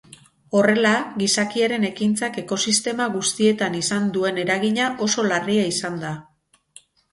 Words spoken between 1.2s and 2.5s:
gizakiaren ekintzak